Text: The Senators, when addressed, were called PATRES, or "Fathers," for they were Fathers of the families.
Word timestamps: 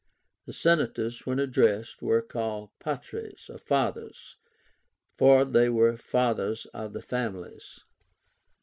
The 0.47 0.53
Senators, 0.53 1.27
when 1.27 1.37
addressed, 1.37 2.01
were 2.01 2.23
called 2.23 2.71
PATRES, 2.79 3.51
or 3.51 3.59
"Fathers," 3.59 4.35
for 5.15 5.45
they 5.45 5.69
were 5.69 5.95
Fathers 5.95 6.65
of 6.73 6.93
the 6.93 7.03
families. 7.03 7.81